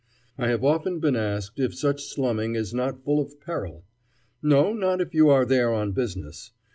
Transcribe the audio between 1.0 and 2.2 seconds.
asked if such